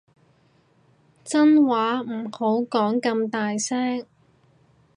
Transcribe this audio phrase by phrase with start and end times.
[1.23, 4.03] 真話唔好講咁大聲